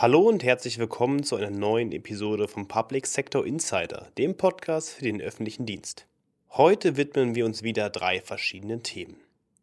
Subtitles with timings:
[0.00, 5.04] Hallo und herzlich willkommen zu einer neuen Episode vom Public Sector Insider, dem Podcast für
[5.04, 6.06] den öffentlichen Dienst.
[6.52, 9.16] Heute widmen wir uns wieder drei verschiedenen Themen.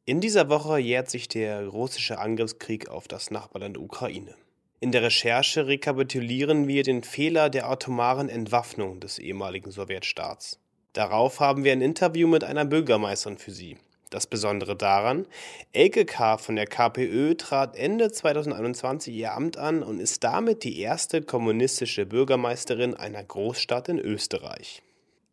[0.06, 4.36] In dieser Woche jährt sich der russische Angriffskrieg auf das Nachbarland Ukraine.
[4.80, 10.60] In der Recherche rekapitulieren wir den Fehler der atomaren Entwaffnung des ehemaligen Sowjetstaats.
[10.94, 13.78] Darauf haben wir ein Interview mit einer Bürgermeisterin für Sie.
[14.10, 15.28] Das Besondere daran,
[15.74, 16.38] Elke K.
[16.38, 22.06] von der KPÖ trat Ende 2021 ihr Amt an und ist damit die erste kommunistische
[22.06, 24.82] Bürgermeisterin einer Großstadt in Österreich.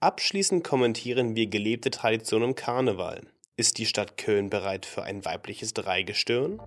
[0.01, 3.23] Abschließend kommentieren wir gelebte Tradition im Karneval.
[3.57, 6.61] Ist die Stadt Köln bereit für ein weibliches Dreigestirn?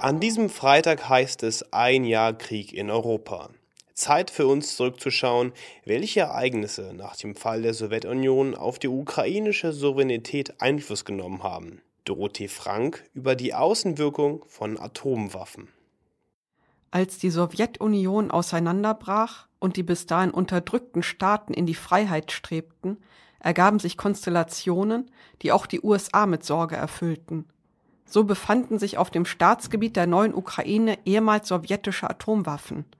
[0.00, 3.50] An diesem Freitag heißt es ein Jahr Krieg in Europa.
[3.98, 5.52] Zeit für uns zurückzuschauen,
[5.84, 11.82] welche Ereignisse nach dem Fall der Sowjetunion auf die ukrainische Souveränität Einfluss genommen haben.
[12.04, 15.68] Dorothee Frank über die Außenwirkung von Atomwaffen.
[16.90, 22.98] Als die Sowjetunion auseinanderbrach und die bis dahin unterdrückten Staaten in die Freiheit strebten,
[23.40, 25.10] ergaben sich Konstellationen,
[25.42, 27.46] die auch die USA mit Sorge erfüllten.
[28.06, 32.84] So befanden sich auf dem Staatsgebiet der neuen Ukraine ehemals sowjetische Atomwaffen–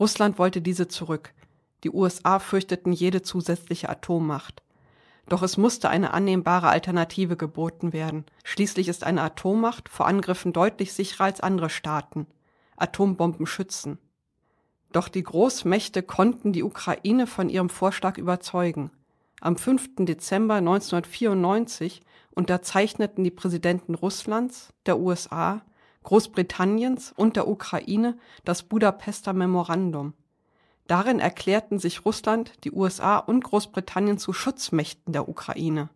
[0.00, 1.32] Russland wollte diese zurück.
[1.84, 4.62] Die USA fürchteten jede zusätzliche Atommacht.
[5.28, 8.24] Doch es musste eine annehmbare Alternative geboten werden.
[8.44, 12.26] Schließlich ist eine Atommacht vor Angriffen deutlich sicherer als andere Staaten.
[12.76, 13.98] Atombomben schützen.
[14.92, 18.90] Doch die Großmächte konnten die Ukraine von ihrem Vorschlag überzeugen.
[19.40, 19.96] Am 5.
[20.00, 22.00] Dezember 1994
[22.34, 25.62] unterzeichneten die Präsidenten Russlands, der USA,
[26.08, 30.14] Großbritanniens und der Ukraine das Budapester Memorandum.
[30.86, 35.90] Darin erklärten sich Russland, die USA und Großbritannien zu Schutzmächten der Ukraine.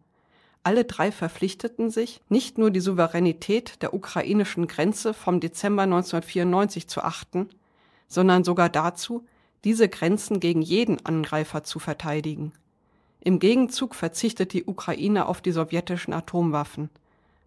[0.64, 7.00] Alle drei verpflichteten sich, nicht nur die Souveränität der ukrainischen Grenze vom Dezember 1994 zu
[7.00, 7.48] achten,
[8.06, 9.24] sondern sogar dazu,
[9.64, 12.52] diese Grenzen gegen jeden Angreifer zu verteidigen.
[13.20, 16.90] Im Gegenzug verzichtet die Ukraine auf die sowjetischen Atomwaffen.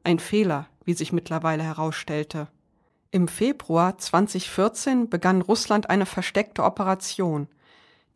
[0.03, 2.47] Ein Fehler, wie sich mittlerweile herausstellte.
[3.11, 7.47] Im Februar 2014 begann Russland eine versteckte Operation,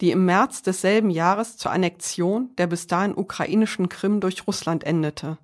[0.02, 5.38] die im März desselben Jahres zur Annexion der bis dahin ukrainischen Krim durch Russland endete.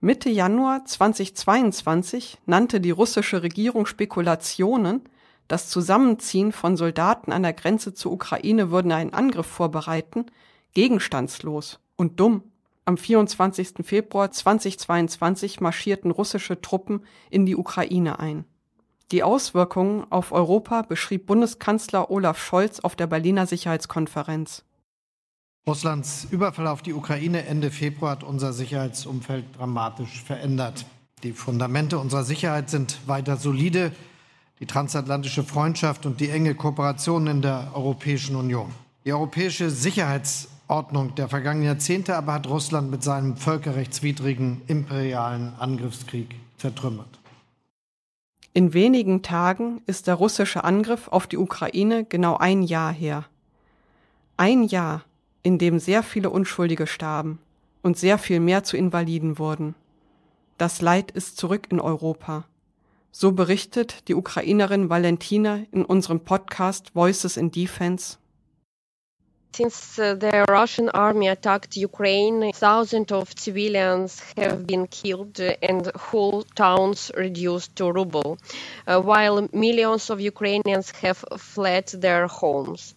[0.00, 5.02] Mitte Januar 2022 nannte die russische Regierung Spekulationen,
[5.46, 10.26] das Zusammenziehen von Soldaten an der Grenze zur Ukraine würden einen Angriff vorbereiten,
[10.72, 12.49] gegenstandslos und dumm.
[12.84, 13.84] Am 24.
[13.84, 18.44] Februar 2022 marschierten russische Truppen in die Ukraine ein.
[19.12, 24.64] Die Auswirkungen auf Europa beschrieb Bundeskanzler Olaf Scholz auf der Berliner Sicherheitskonferenz.
[25.66, 30.86] Russlands Überfall auf die Ukraine Ende Februar hat unser Sicherheitsumfeld dramatisch verändert.
[31.22, 33.92] Die Fundamente unserer Sicherheit sind weiter solide,
[34.58, 38.72] die transatlantische Freundschaft und die enge Kooperation in der Europäischen Union.
[39.04, 46.36] Die europäische Sicherheits Ordnung der vergangenen Jahrzehnte aber hat Russland mit seinem völkerrechtswidrigen imperialen Angriffskrieg
[46.56, 47.18] zertrümmert.
[48.52, 53.24] In wenigen Tagen ist der russische Angriff auf die Ukraine genau ein Jahr her.
[54.36, 55.04] Ein Jahr,
[55.42, 57.38] in dem sehr viele Unschuldige starben
[57.82, 59.74] und sehr viel mehr zu Invaliden wurden.
[60.58, 62.44] Das Leid ist zurück in Europa.
[63.12, 68.18] So berichtet die Ukrainerin Valentina in unserem Podcast Voices in Defense
[69.52, 76.42] Since uh, the Russian army attacked Ukraine, thousands of civilians have been killed and whole
[76.54, 78.38] towns reduced to rubble,
[78.86, 82.94] uh, while millions of Ukrainians have fled their homes.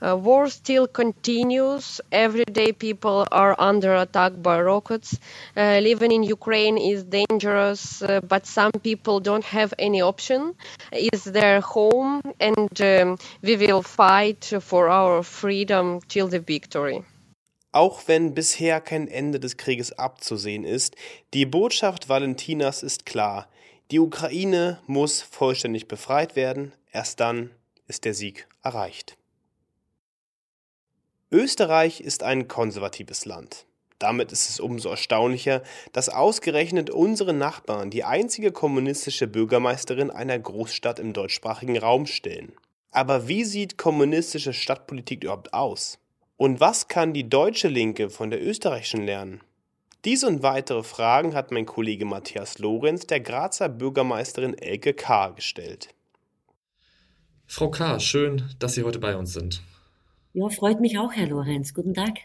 [0.00, 2.00] Uh, war still continues.
[2.12, 5.18] Everyday people are under attack by rockets.
[5.56, 10.54] Uh, living in Ukraine is dangerous, uh, but some people don't have any option.
[10.92, 17.04] It's their home, and um, we will fight for our freedom till the victory.
[17.72, 20.96] Auch wenn bisher kein Ende des Krieges abzusehen ist,
[21.34, 23.48] die Botschaft Valentinas ist klar.
[23.90, 27.50] Die Ukraine muss vollständig befreit werden, erst dann
[27.86, 29.16] ist der Sieg erreicht.
[31.30, 33.66] Österreich ist ein konservatives Land.
[33.98, 35.62] Damit ist es umso erstaunlicher,
[35.92, 42.52] dass ausgerechnet unsere Nachbarn die einzige kommunistische Bürgermeisterin einer Großstadt im deutschsprachigen Raum stellen.
[42.96, 45.98] Aber wie sieht kommunistische Stadtpolitik überhaupt aus?
[46.38, 49.42] Und was kann die deutsche Linke von der österreichischen lernen?
[50.06, 55.28] Diese und weitere Fragen hat mein Kollege Matthias Lorenz der Grazer Bürgermeisterin Elke K.
[55.28, 55.90] gestellt.
[57.46, 59.60] Frau K., schön, dass Sie heute bei uns sind.
[60.32, 61.74] Ja, freut mich auch, Herr Lorenz.
[61.74, 62.20] Guten Tag.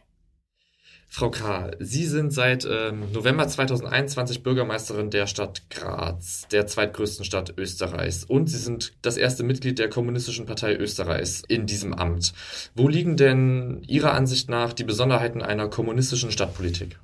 [1.13, 7.53] Frau K., Sie sind seit ähm, November 2021 Bürgermeisterin der Stadt Graz, der zweitgrößten Stadt
[7.57, 8.23] Österreichs.
[8.23, 12.31] Und Sie sind das erste Mitglied der Kommunistischen Partei Österreichs in diesem Amt.
[12.75, 16.97] Wo liegen denn Ihrer Ansicht nach die Besonderheiten einer kommunistischen Stadtpolitik?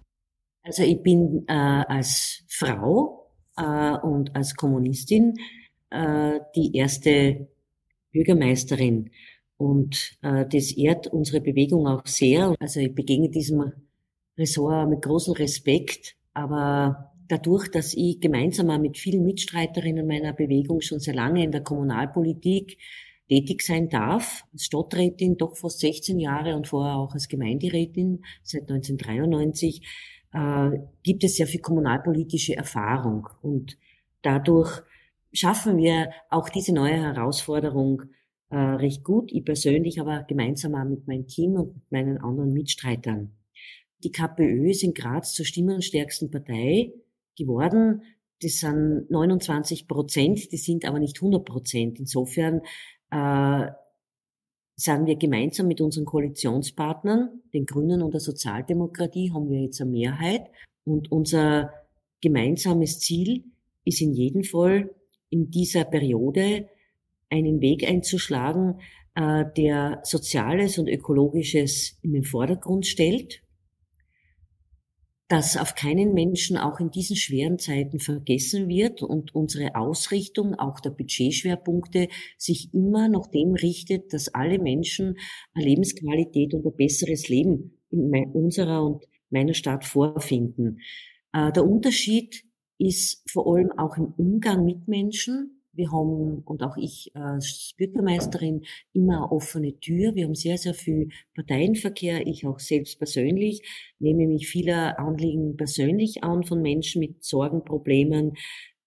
[0.64, 5.34] Also ich bin äh, als Frau äh, und als Kommunistin
[5.90, 7.50] äh, die erste
[8.14, 9.12] Bürgermeisterin.
[9.58, 12.56] Und äh, das ehrt unsere Bewegung auch sehr.
[12.62, 13.74] Also ich begegne diesem
[14.38, 21.00] Ressort mit großem Respekt, aber dadurch, dass ich gemeinsam mit vielen Mitstreiterinnen meiner Bewegung schon
[21.00, 22.78] sehr lange in der Kommunalpolitik
[23.28, 28.70] tätig sein darf, als Stadträtin doch fast 16 Jahre und vorher auch als Gemeinderätin seit
[28.70, 29.82] 1993,
[30.34, 30.70] äh,
[31.04, 33.78] gibt es sehr viel kommunalpolitische Erfahrung und
[34.22, 34.82] dadurch
[35.34, 38.04] schaffen wir auch diese neue Herausforderung
[38.50, 42.54] äh, recht gut, ich persönlich, aber gemeinsam auch mit meinem Team und mit meinen anderen
[42.54, 43.37] Mitstreitern.
[44.04, 46.94] Die KPÖ ist in Graz zur stimmenstärksten Partei
[47.38, 48.04] geworden.
[48.42, 52.00] Das sind 29 Prozent, die sind aber nicht 100 Prozent.
[52.00, 52.62] Insofern
[53.10, 53.72] äh,
[54.76, 59.90] sind wir gemeinsam mit unseren Koalitionspartnern, den Grünen und der Sozialdemokratie, haben wir jetzt eine
[59.90, 60.44] Mehrheit.
[60.86, 61.74] Und unser
[62.22, 63.46] gemeinsames Ziel
[63.86, 64.94] ist in jedem Fall
[65.30, 66.70] in dieser Periode
[67.30, 68.80] einen Weg einzuschlagen,
[69.16, 73.42] äh, der Soziales und Ökologisches in den Vordergrund stellt
[75.28, 80.80] dass auf keinen Menschen auch in diesen schweren Zeiten vergessen wird und unsere Ausrichtung, auch
[80.80, 82.08] der Budgetschwerpunkte,
[82.38, 85.18] sich immer nach dem richtet, dass alle Menschen
[85.54, 90.80] eine Lebensqualität und ein besseres Leben in unserer und meiner Stadt vorfinden.
[91.34, 92.44] Äh, der Unterschied
[92.78, 98.64] ist vor allem auch im Umgang mit Menschen, wir haben, und auch ich als Bürgermeisterin,
[98.94, 100.16] immer eine offene Tür.
[100.16, 102.26] Wir haben sehr, sehr viel Parteienverkehr.
[102.26, 103.62] Ich auch selbst persönlich
[104.00, 108.34] nehme mich vieler Anliegen persönlich an von Menschen mit Sorgen, Problemen.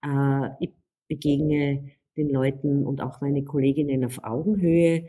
[0.05, 0.71] Äh, ich
[1.09, 5.09] begegne den Leuten und auch meine Kolleginnen auf Augenhöhe.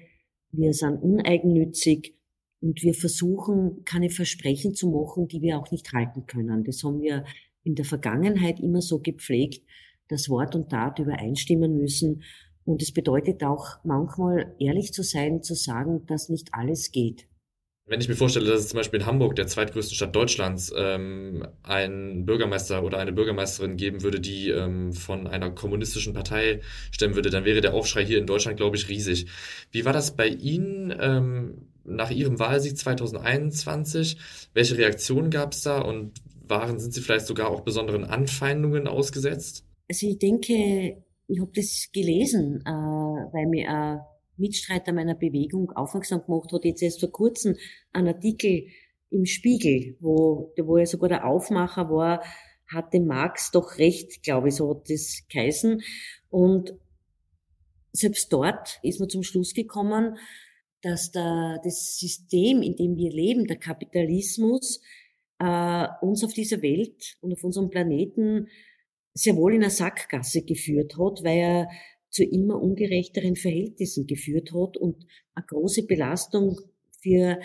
[0.51, 2.15] Wir sind uneigennützig
[2.61, 6.63] und wir versuchen, keine Versprechen zu machen, die wir auch nicht halten können.
[6.63, 7.25] Das haben wir
[7.63, 9.63] in der Vergangenheit immer so gepflegt
[10.11, 12.23] dass Wort und Tat übereinstimmen müssen.
[12.63, 17.27] Und es bedeutet auch manchmal ehrlich zu sein, zu sagen, dass nicht alles geht.
[17.87, 21.45] Wenn ich mir vorstelle, dass es zum Beispiel in Hamburg, der zweitgrößten Stadt Deutschlands, ähm,
[21.63, 26.61] einen Bürgermeister oder eine Bürgermeisterin geben würde, die ähm, von einer kommunistischen Partei
[26.91, 29.25] stemmen würde, dann wäre der Aufschrei hier in Deutschland, glaube ich, riesig.
[29.71, 34.17] Wie war das bei Ihnen ähm, nach Ihrem Wahlsieg 2021?
[34.53, 39.65] Welche Reaktionen gab es da und waren, sind Sie vielleicht sogar auch besonderen Anfeindungen ausgesetzt?
[39.87, 43.99] Also ich denke, ich habe das gelesen, äh, weil mir ein
[44.37, 47.55] Mitstreiter meiner Bewegung aufmerksam gemacht hat, jetzt erst vor kurzem
[47.93, 48.67] ein Artikel
[49.09, 52.23] im Spiegel, wo, wo ja sogar der Aufmacher war,
[52.67, 55.81] hatte Marx doch recht, glaube ich, so hat das geheißen.
[56.29, 56.73] Und
[57.91, 60.17] selbst dort ist man zum Schluss gekommen,
[60.81, 64.81] dass da das System, in dem wir leben, der Kapitalismus,
[65.39, 68.47] äh, uns auf dieser Welt und auf unserem Planeten
[69.13, 71.69] sehr wohl in eine Sackgasse geführt hat, weil er
[72.09, 76.59] zu immer ungerechteren Verhältnissen geführt hat und eine große Belastung
[77.01, 77.39] für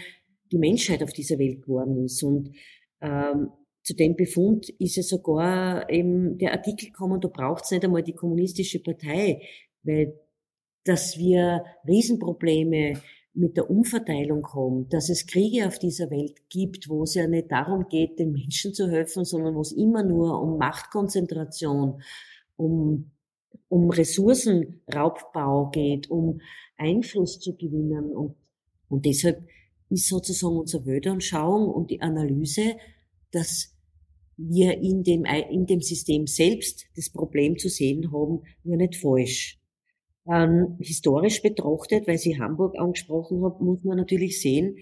[0.52, 2.22] die Menschheit auf dieser Welt geworden ist.
[2.22, 2.52] Und
[3.00, 3.50] ähm,
[3.82, 8.02] zu dem Befund ist ja sogar eben der Artikel gekommen, da braucht es nicht einmal
[8.02, 9.40] die kommunistische Partei,
[9.82, 10.18] weil
[10.87, 13.00] dass wir Riesenprobleme
[13.37, 17.52] mit der Umverteilung haben, dass es Kriege auf dieser Welt gibt, wo es ja nicht
[17.52, 22.00] darum geht, den Menschen zu helfen, sondern wo es immer nur um Machtkonzentration,
[22.57, 23.11] um,
[23.69, 26.40] um Ressourcenraubbau geht, um
[26.78, 28.11] Einfluss zu gewinnen.
[28.16, 28.37] Und,
[28.88, 29.47] und deshalb
[29.90, 32.76] ist sozusagen unsere Weltanschauung und die Analyse,
[33.33, 33.76] dass
[34.38, 39.59] wir in dem, in dem System selbst das Problem zu sehen haben, ja nicht falsch.
[40.28, 44.78] Ähm, historisch betrachtet, weil Sie Hamburg angesprochen haben, muss man natürlich sehen,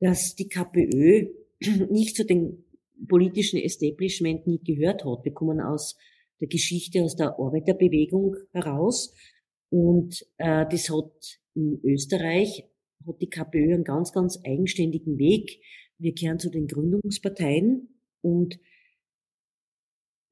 [0.00, 1.28] dass die KPÖ
[1.90, 2.64] nicht zu den
[3.08, 5.24] politischen Establishment nie gehört hat.
[5.24, 5.96] Wir kommen aus
[6.40, 9.14] der Geschichte, aus der Arbeiterbewegung heraus.
[9.70, 12.68] Und äh, das hat in Österreich,
[13.06, 15.60] hat die KPÖ einen ganz, ganz eigenständigen Weg.
[15.98, 17.88] Wir kehren zu den Gründungsparteien
[18.20, 18.58] und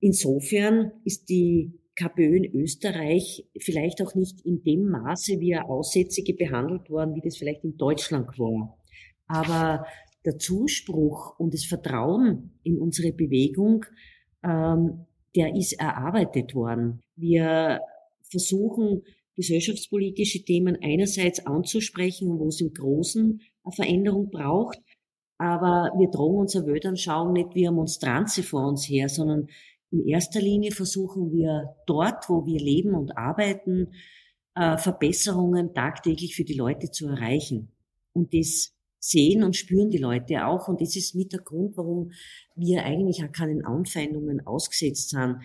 [0.01, 6.89] insofern ist die KPÖ in Österreich vielleicht auch nicht in dem Maße wie Aussätzige behandelt
[6.89, 8.79] worden, wie das vielleicht in Deutschland war.
[9.27, 9.87] Aber
[10.25, 13.85] der Zuspruch und das Vertrauen in unsere Bewegung,
[14.43, 17.01] ähm, der ist erarbeitet worden.
[17.17, 17.81] Wir
[18.31, 19.03] versuchen,
[19.37, 24.79] gesellschaftspolitische Themen einerseits anzusprechen, wo es im Großen eine Veränderung braucht,
[25.39, 29.47] aber wir tragen unsere Weltanschauung nicht wie eine Monstranze vor uns her, sondern
[29.91, 33.93] in erster Linie versuchen wir dort, wo wir leben und arbeiten,
[34.55, 37.73] äh, Verbesserungen tagtäglich für die Leute zu erreichen.
[38.13, 40.69] Und das sehen und spüren die Leute auch.
[40.69, 42.13] Und das ist mit der Grund, warum
[42.55, 45.37] wir eigentlich auch keinen Anfeindungen ausgesetzt sind.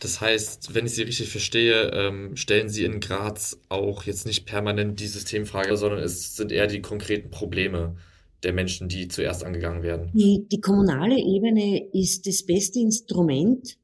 [0.00, 4.46] Das heißt, wenn ich Sie richtig verstehe, ähm, stellen Sie in Graz auch jetzt nicht
[4.46, 7.96] permanent die Systemfrage, sondern es sind eher die konkreten Probleme
[8.42, 10.10] der Menschen, die zuerst angegangen werden.
[10.14, 13.76] Die, die kommunale Ebene ist das beste Instrument,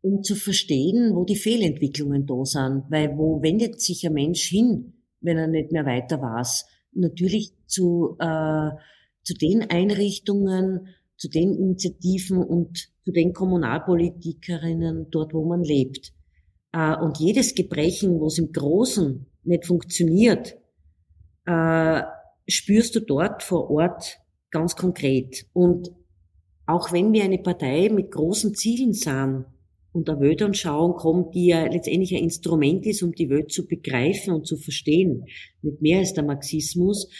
[0.00, 2.84] um zu verstehen, wo die Fehlentwicklungen da sind.
[2.90, 6.66] Weil wo wendet sich ein Mensch hin, wenn er nicht mehr weiter weiß?
[6.92, 8.70] Natürlich zu, äh,
[9.22, 16.12] zu den Einrichtungen, zu den Initiativen und zu den Kommunalpolitikerinnen dort, wo man lebt.
[16.72, 20.56] Äh, und jedes Gebrechen, wo es im Großen nicht funktioniert,
[21.46, 22.02] äh,
[22.52, 24.18] spürst du dort vor Ort
[24.50, 25.46] ganz konkret.
[25.52, 25.90] Und
[26.66, 29.46] auch wenn wir eine Partei mit großen Zielen sind
[29.92, 34.32] und eine Weltanschauung kommt, die ja letztendlich ein Instrument ist, um die Welt zu begreifen
[34.32, 35.26] und zu verstehen,
[35.62, 37.10] nicht mehr als der Marxismus.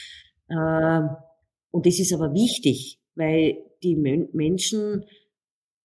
[0.48, 1.00] Äh,
[1.70, 5.04] und das ist aber wichtig, weil die Menschen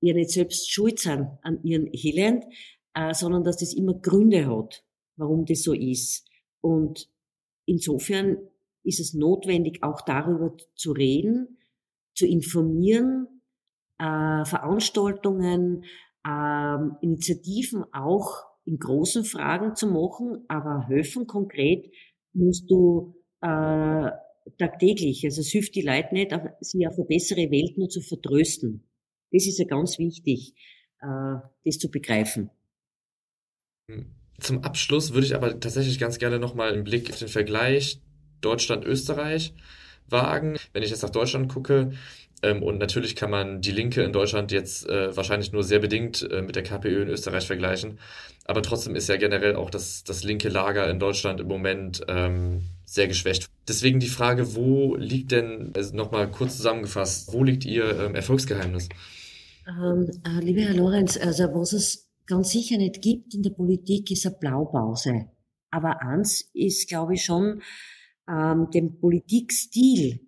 [0.02, 2.44] ja nicht selbst schuld sind an ihren Elend,
[2.94, 4.84] äh, sondern dass das immer Gründe hat,
[5.16, 6.28] warum das so ist.
[6.62, 7.10] Und
[7.66, 8.38] insofern
[8.88, 11.58] ist es notwendig, auch darüber zu reden,
[12.16, 13.28] zu informieren,
[14.00, 15.84] äh, Veranstaltungen,
[16.26, 21.92] äh, Initiativen auch in großen Fragen zu machen, aber helfen konkret
[22.34, 24.10] musst du äh,
[24.58, 25.24] tagtäglich.
[25.26, 28.84] Also es hilft die Leute nicht, sie auf eine bessere Welt nur zu vertrösten.
[29.32, 30.54] Das ist ja ganz wichtig,
[31.02, 32.50] äh, das zu begreifen.
[34.40, 38.02] Zum Abschluss würde ich aber tatsächlich ganz gerne nochmal einen Blick auf den Vergleich
[38.42, 39.54] Deutschland-Österreich
[40.10, 40.58] wagen.
[40.74, 41.92] Wenn ich jetzt nach Deutschland gucke,
[42.44, 46.28] ähm, und natürlich kann man die Linke in Deutschland jetzt äh, wahrscheinlich nur sehr bedingt
[46.30, 48.00] äh, mit der KPÖ in Österreich vergleichen.
[48.46, 52.62] Aber trotzdem ist ja generell auch das, das linke Lager in Deutschland im Moment ähm,
[52.86, 53.48] sehr geschwächt.
[53.68, 58.88] Deswegen die Frage, wo liegt denn, also nochmal kurz zusammengefasst, wo liegt Ihr ähm, Erfolgsgeheimnis?
[59.68, 64.12] Ähm, äh, lieber Herr Lorenz, also was es ganz sicher nicht gibt in der Politik,
[64.12, 65.26] ist eine Blaupause.
[65.72, 67.62] Aber eins ist, glaube ich, schon,
[68.30, 70.28] ähm, dem Politikstil,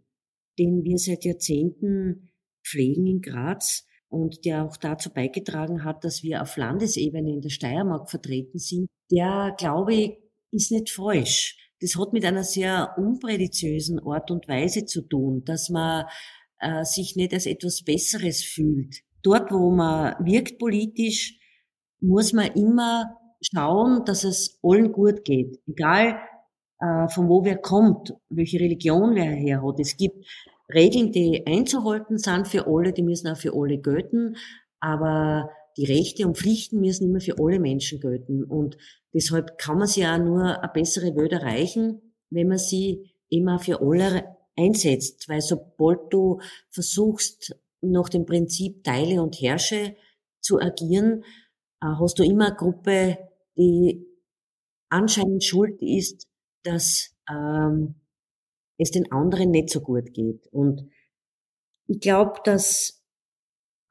[0.58, 2.32] den wir seit Jahrzehnten
[2.66, 7.50] pflegen in Graz und der auch dazu beigetragen hat, dass wir auf Landesebene in der
[7.50, 10.18] Steiermark vertreten sind, der, glaube ich,
[10.52, 11.58] ist nicht falsch.
[11.82, 16.06] Das hat mit einer sehr unpräditiösen Art und Weise zu tun, dass man
[16.60, 18.98] äh, sich nicht als etwas Besseres fühlt.
[19.22, 21.40] Dort, wo man wirkt politisch,
[22.02, 25.60] muss man immer schauen, dass es allen gut geht.
[25.68, 26.20] Egal,
[26.80, 29.80] von wo wer kommt, welche Religion wer her hat.
[29.80, 30.26] Es gibt
[30.74, 34.38] Regeln, die einzuhalten sind für alle, die müssen auch für alle gelten,
[34.80, 38.44] aber die Rechte und Pflichten müssen immer für alle Menschen gelten.
[38.44, 38.78] Und
[39.14, 43.82] deshalb kann man sich auch nur eine bessere Welt erreichen, wenn man sie immer für
[43.82, 45.28] alle einsetzt.
[45.30, 49.96] Weil sobald du versuchst, nach dem Prinzip Teile und Herrsche
[50.42, 51.24] zu agieren,
[51.82, 53.18] äh, hast du immer eine Gruppe,
[53.58, 54.06] die
[54.90, 56.29] anscheinend schuld ist
[56.64, 57.96] dass ähm,
[58.78, 60.48] es den anderen nicht so gut geht.
[60.52, 60.90] Und
[61.88, 63.04] ich glaube, dass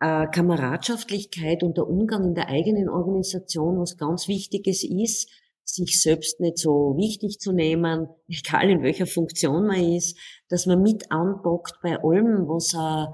[0.01, 5.31] äh, Kameradschaftlichkeit und der Umgang in der eigenen Organisation was ganz Wichtiges ist,
[5.65, 10.83] sich selbst nicht so wichtig zu nehmen, egal in welcher Funktion man ist, dass man
[10.83, 13.13] mit anpackt bei allem, was ein,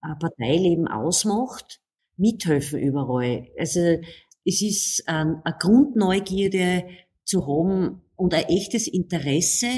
[0.00, 1.80] ein Parteileben ausmacht,
[2.16, 3.48] mithelfen überall.
[3.58, 3.98] Also
[4.44, 6.84] es ist ein, eine Grundneugierde
[7.24, 9.68] zu haben, und ein echtes Interesse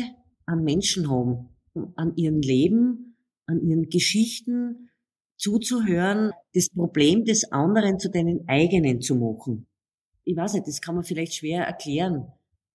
[0.44, 1.48] an Menschen haben,
[1.96, 3.16] an ihrem Leben,
[3.46, 4.90] an ihren Geschichten
[5.36, 9.66] zuzuhören, das Problem des anderen zu deinen eigenen zu machen.
[10.24, 12.32] Ich weiß nicht, das kann man vielleicht schwer erklären,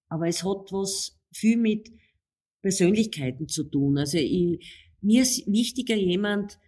[0.09, 1.89] aber es hat was viel mit
[2.61, 3.97] Persönlichkeiten zu tun.
[3.97, 6.59] Also ich, mir ist wichtiger jemand,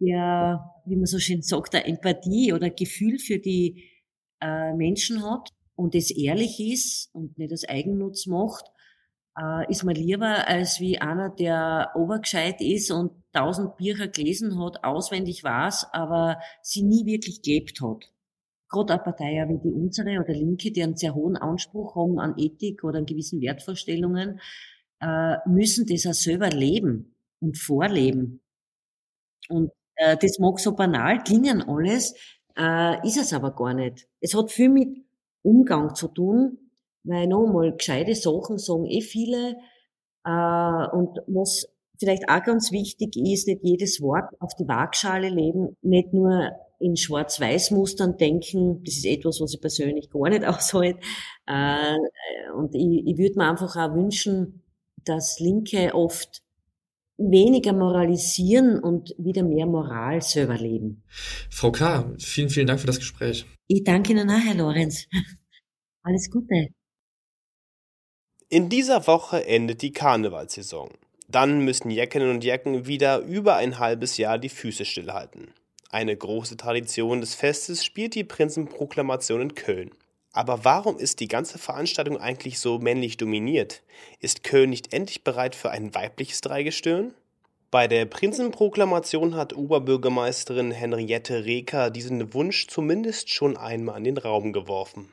[0.00, 3.84] der, wie man so schön sagt, eine Empathie oder Gefühl für die
[4.40, 8.64] äh, Menschen hat und es ehrlich ist und nicht als Eigennutz macht,
[9.38, 14.82] äh, ist mir lieber als wie einer, der obergescheit ist und tausend Bücher gelesen hat,
[14.82, 18.10] auswendig weiß, aber sie nie wirklich gelebt hat.
[18.68, 22.34] Gerade eine Partei wie die unsere oder Linke, die einen sehr hohen Anspruch haben an
[22.36, 24.40] Ethik oder an gewissen Wertvorstellungen,
[25.00, 28.40] äh, müssen das auch selber leben und vorleben.
[29.48, 32.14] Und äh, das mag so banal klingen alles,
[32.56, 34.08] äh, ist es aber gar nicht.
[34.20, 35.05] Es hat viel mit
[35.46, 36.58] Umgang zu tun,
[37.04, 39.56] weil nochmal gescheite Sachen sagen eh viele,
[40.24, 45.76] äh, und was vielleicht auch ganz wichtig ist, nicht jedes Wort auf die Waagschale leben,
[45.82, 51.00] nicht nur in Schwarz-Weiß-Mustern denken, das ist etwas, was ich persönlich gar nicht aushalte.
[51.46, 51.94] Äh,
[52.54, 54.62] und ich, ich würde mir einfach auch wünschen,
[55.04, 56.42] dass Linke oft
[57.18, 61.02] weniger moralisieren und wieder mehr Moral selber leben.
[61.50, 63.46] Frau K., vielen, vielen Dank für das Gespräch.
[63.66, 65.06] Ich danke Ihnen auch, Herr Lorenz.
[66.02, 66.68] Alles Gute.
[68.48, 70.90] In dieser Woche endet die Karnevalsaison.
[71.28, 75.48] Dann müssen Jeckinnen und Jecken wieder über ein halbes Jahr die Füße stillhalten.
[75.90, 79.90] Eine große Tradition des Festes spielt die Prinzenproklamation in Köln.
[80.36, 83.82] Aber warum ist die ganze Veranstaltung eigentlich so männlich dominiert?
[84.20, 87.14] Ist Köln nicht endlich bereit für ein weibliches Dreigestirn?
[87.70, 94.52] Bei der Prinzenproklamation hat Oberbürgermeisterin Henriette Reker diesen Wunsch zumindest schon einmal in den Raum
[94.52, 95.10] geworfen.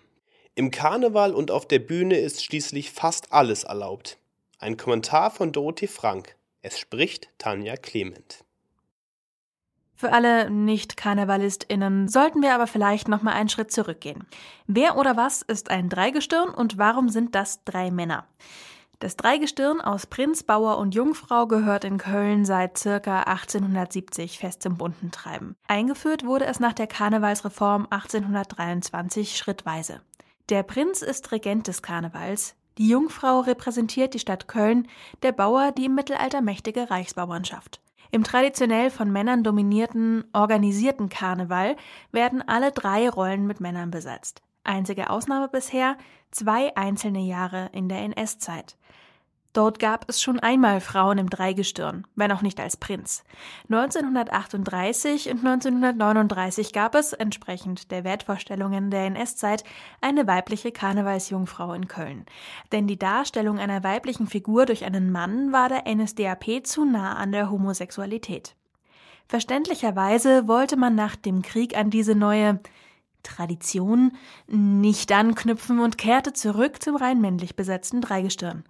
[0.55, 4.17] Im Karneval und auf der Bühne ist schließlich fast alles erlaubt.
[4.59, 6.35] Ein Kommentar von Dorothee Frank.
[6.61, 8.43] Es spricht Tanja Clement.
[9.95, 14.25] Für alle Nicht-KarnevalistInnen sollten wir aber vielleicht noch mal einen Schritt zurückgehen.
[14.67, 18.25] Wer oder was ist ein Dreigestirn und warum sind das drei Männer?
[18.99, 24.77] Das Dreigestirn aus Prinz, Bauer und Jungfrau gehört in Köln seit circa 1870 fest zum
[24.77, 25.57] bunten Treiben.
[25.67, 29.99] Eingeführt wurde es nach der Karnevalsreform 1823 schrittweise.
[30.49, 34.87] Der Prinz ist Regent des Karnevals, die Jungfrau repräsentiert die Stadt Köln,
[35.21, 37.82] der Bauer die im Mittelalter mächtige Reichsbauernschaft.
[38.13, 41.75] Im traditionell von Männern dominierten, organisierten Karneval
[42.11, 44.43] werden alle drei Rollen mit Männern besetzt.
[44.63, 45.97] Einzige Ausnahme bisher
[46.29, 48.77] zwei einzelne Jahre in der NS-Zeit.
[49.53, 53.23] Dort gab es schon einmal Frauen im Dreigestirn, wenn auch nicht als Prinz.
[53.69, 59.63] 1938 und 1939 gab es, entsprechend der Wertvorstellungen der NS-Zeit,
[60.01, 62.25] eine weibliche Karnevalsjungfrau in Köln.
[62.71, 67.31] Denn die Darstellung einer weiblichen Figur durch einen Mann war der NSDAP zu nah an
[67.31, 68.55] der Homosexualität.
[69.27, 72.59] Verständlicherweise wollte man nach dem Krieg an diese neue
[73.21, 74.13] Tradition
[74.47, 78.63] nicht anknüpfen und kehrte zurück zum rein männlich besetzten Dreigestirn.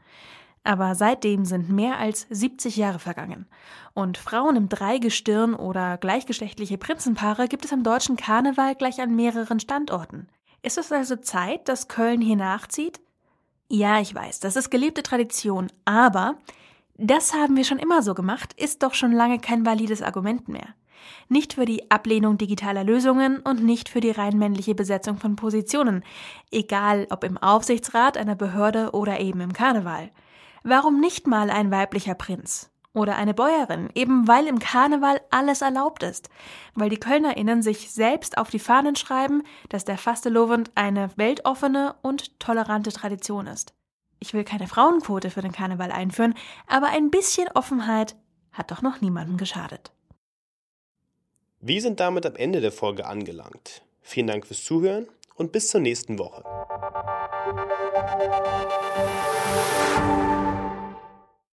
[0.63, 3.47] Aber seitdem sind mehr als 70 Jahre vergangen.
[3.93, 9.59] Und Frauen im Dreigestirn oder gleichgeschlechtliche Prinzenpaare gibt es am deutschen Karneval gleich an mehreren
[9.59, 10.27] Standorten.
[10.61, 13.01] Ist es also Zeit, dass Köln hier nachzieht?
[13.67, 16.35] Ja, ich weiß, das ist gelebte Tradition, aber
[16.95, 20.67] das haben wir schon immer so gemacht, ist doch schon lange kein valides Argument mehr.
[21.27, 26.03] Nicht für die Ablehnung digitaler Lösungen und nicht für die rein männliche Besetzung von Positionen,
[26.51, 30.11] egal ob im Aufsichtsrat einer Behörde oder eben im Karneval.
[30.63, 32.69] Warum nicht mal ein weiblicher Prinz?
[32.93, 36.29] Oder eine Bäuerin, eben weil im Karneval alles erlaubt ist.
[36.73, 42.39] Weil die KölnerInnen sich selbst auf die Fahnen schreiben, dass der Fastelovend eine weltoffene und
[42.39, 43.73] tolerante Tradition ist.
[44.19, 46.35] Ich will keine Frauenquote für den Karneval einführen,
[46.67, 48.15] aber ein bisschen Offenheit
[48.53, 49.91] hat doch noch niemandem geschadet.
[51.59, 53.81] Wir sind damit am Ende der Folge angelangt.
[54.01, 56.43] Vielen Dank fürs Zuhören und bis zur nächsten Woche.